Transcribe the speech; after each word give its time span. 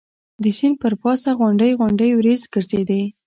د 0.43 0.45
سیند 0.57 0.75
پر 0.81 0.93
پاسه 1.01 1.29
غونډۍ 1.39 1.71
غونډۍ 1.79 2.11
وریځ 2.19 2.41
ګرځېدې. 2.53 3.03